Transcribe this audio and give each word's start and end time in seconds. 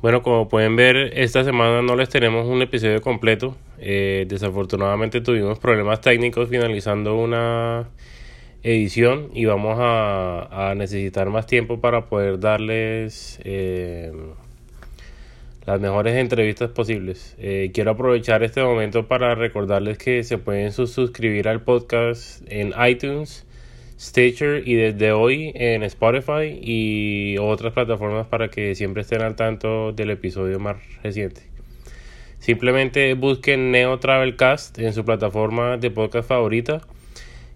Bueno, 0.00 0.22
como 0.22 0.48
pueden 0.48 0.76
ver, 0.76 0.96
esta 1.18 1.42
semana 1.42 1.82
no 1.82 1.96
les 1.96 2.08
tenemos 2.08 2.46
un 2.46 2.62
episodio 2.62 3.02
completo. 3.02 3.56
Eh, 3.80 4.26
desafortunadamente 4.28 5.20
tuvimos 5.20 5.58
problemas 5.58 6.00
técnicos 6.00 6.48
finalizando 6.48 7.16
una 7.16 7.88
edición 8.62 9.30
y 9.34 9.44
vamos 9.46 9.76
a, 9.80 10.72
necesitar 10.76 11.30
más 11.30 11.46
tiempo 11.46 11.80
para 11.80 12.06
poder 12.06 12.38
darles 12.38 13.40
eh, 13.42 14.12
las 15.66 15.80
mejores 15.80 16.14
entrevistas 16.14 16.70
posibles. 16.70 17.34
Eh, 17.38 17.72
quiero 17.74 17.90
aprovechar 17.90 18.44
este 18.44 18.62
momento 18.62 19.08
para 19.08 19.34
recordarles 19.34 19.98
que 19.98 20.22
se 20.22 20.38
pueden 20.38 20.70
suscribir 20.70 21.48
al 21.48 21.62
podcast 21.62 22.40
en 22.48 22.72
iTunes 22.88 23.47
Stitcher 23.98 24.66
y 24.66 24.74
desde 24.74 25.10
hoy 25.12 25.50
en 25.54 25.82
Spotify 25.82 26.58
y 26.62 27.36
otras 27.38 27.72
plataformas 27.72 28.26
para 28.26 28.48
que 28.48 28.74
siempre 28.74 29.02
estén 29.02 29.22
al 29.22 29.34
tanto 29.34 29.92
del 29.92 30.10
episodio 30.10 30.60
más 30.60 30.76
reciente. 31.02 31.42
Simplemente 32.38 33.14
busquen 33.14 33.72
Neo 33.72 33.98
Travel 33.98 34.36
Cast 34.36 34.78
en 34.78 34.92
su 34.92 35.04
plataforma 35.04 35.76
de 35.76 35.90
podcast 35.90 36.28
favorita 36.28 36.82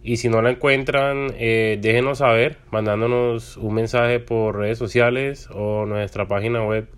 y 0.02 0.16
si 0.16 0.28
no 0.28 0.42
la 0.42 0.50
encuentran 0.50 1.32
eh, 1.38 1.78
déjenos 1.80 2.18
saber 2.18 2.58
mandándonos 2.72 3.56
un 3.56 3.74
mensaje 3.74 4.18
por 4.18 4.58
redes 4.58 4.78
sociales 4.78 5.48
o 5.54 5.86
nuestra 5.86 6.26
página 6.26 6.64
web 6.64 6.88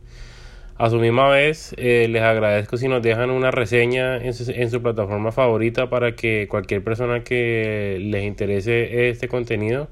a 0.76 0.90
su 0.90 0.98
misma 0.98 1.28
vez, 1.28 1.72
eh, 1.78 2.08
les 2.10 2.22
agradezco 2.22 2.76
si 2.76 2.88
nos 2.88 3.00
dejan 3.00 3.30
una 3.30 3.52
reseña 3.52 4.16
en 4.16 4.34
su, 4.34 4.82
plataforma 4.82 5.30
favorita 5.30 5.88
para 5.88 6.16
que 6.16 6.48
cualquier 6.48 6.82
persona 6.82 7.22
que 7.22 7.98
les 8.00 8.24
interese 8.24 9.08
este 9.08 9.28
contenido 9.28 9.88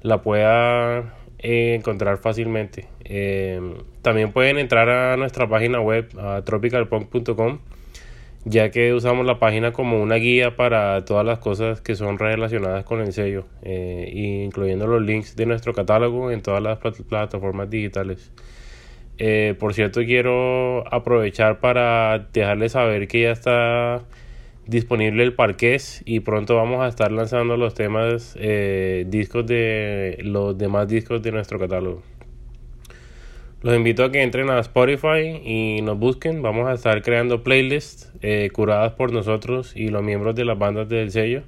la 0.00 0.20
pueda 0.20 1.14
eh, 1.38 1.74
encontrar 1.76 2.18
fácilmente. 2.18 2.88
Eh, 3.04 3.60
también 4.02 4.32
pueden 4.32 4.58
entrar 4.58 4.88
a 4.88 5.16
nuestra 5.16 5.48
página 5.48 5.80
web, 5.80 6.08
a 6.18 6.42
tropicalpunk.com, 6.42 7.60
ya 8.44 8.72
que 8.72 8.92
usamos 8.94 9.24
la 9.24 9.38
página 9.38 9.72
como 9.72 10.02
una 10.02 10.16
guía 10.16 10.56
para 10.56 11.04
todas 11.04 11.24
las 11.24 11.38
cosas 11.38 11.80
que 11.80 11.94
son 11.94 12.18
relacionadas 12.18 12.84
con 12.84 13.00
el 13.00 13.12
sello, 13.12 13.46
incluyendo 13.64 14.88
los 14.88 15.00
links 15.00 15.36
de 15.36 15.46
nuestro 15.46 15.74
catálogo 15.74 16.32
en 16.32 16.42
todas 16.42 16.60
las 16.60 16.78
plataformas 16.78 17.70
digitales. 17.70 18.32
Eh, 19.18 19.54
por 19.58 19.74
cierto, 19.74 20.00
quiero 20.04 20.84
aprovechar 20.92 21.60
para 21.60 22.28
dejarles 22.32 22.72
saber 22.72 23.08
que 23.08 23.22
ya 23.22 23.32
está 23.32 24.02
disponible 24.66 25.22
el 25.22 25.34
parqués 25.34 26.02
y 26.04 26.20
pronto 26.20 26.56
vamos 26.56 26.82
a 26.82 26.88
estar 26.88 27.12
lanzando 27.12 27.56
los 27.56 27.74
temas 27.74 28.36
eh, 28.38 29.04
discos 29.08 29.46
de 29.46 30.18
los 30.22 30.56
demás 30.56 30.88
discos 30.88 31.22
de 31.22 31.32
nuestro 31.32 31.58
catálogo. 31.58 32.02
Los 33.60 33.76
invito 33.76 34.02
a 34.02 34.10
que 34.10 34.22
entren 34.22 34.50
a 34.50 34.58
Spotify 34.58 35.40
y 35.44 35.82
nos 35.82 35.96
busquen. 35.96 36.42
Vamos 36.42 36.68
a 36.68 36.72
estar 36.72 37.00
creando 37.02 37.44
playlists 37.44 38.12
eh, 38.20 38.50
curadas 38.52 38.94
por 38.94 39.12
nosotros 39.12 39.76
y 39.76 39.88
los 39.88 40.02
miembros 40.02 40.34
de 40.34 40.44
las 40.44 40.58
bandas 40.58 40.88
del 40.88 41.10
sello. 41.12 41.42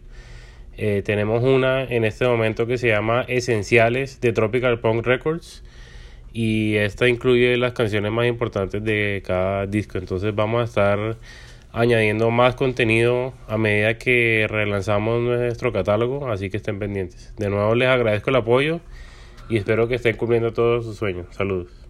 tenemos 0.77 1.43
una 1.43 1.85
en 1.85 2.05
este 2.05 2.27
momento 2.27 2.67
que 2.67 2.79
se 2.79 2.89
llama 2.89 3.25
Esenciales 3.27 4.21
de 4.21 4.33
Tropical 4.33 4.81
Punk 4.81 5.07
Records 5.07 5.65
y 6.35 6.75
esta 6.75 7.09
incluye 7.09 7.57
las 7.57 7.73
canciones 7.73 8.11
más 8.11 8.27
importantes 8.27 8.83
de 8.83 9.23
cada 9.25 9.67
disco. 9.67 9.99
Entonces 9.99 10.35
vamos 10.35 10.61
a 10.61 10.65
estar 10.65 11.17
añadiendo 11.73 12.31
más 12.31 12.57
contenido 12.57 13.33
a 13.49 13.57
medida 13.57 13.99
que 13.99 14.47
relanzamos 14.49 15.23
nuestro 15.23 15.73
catálogo, 15.73 16.29
así 16.29 16.51
que 16.51 16.57
estén 16.57 16.79
pendientes. 16.81 17.33
De 17.37 17.49
nuevo 17.49 17.75
les 17.77 17.89
agradezco 17.89 18.31
el 18.31 18.37
apoyo 18.37 18.81
y 19.49 19.57
espero 19.59 19.87
que 19.87 19.95
estén 19.95 20.17
cumpliendo 20.17 20.53
todos 20.53 20.85
sus 20.85 20.97
sueños. 20.97 21.27
Saludos. 21.31 21.84